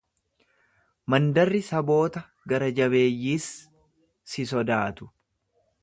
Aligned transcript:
Mandarri 1.13 1.61
saboota 1.67 2.23
gara-jabeeyyiis 2.53 3.47
si 4.33 4.49
sodaatu. 4.55 5.13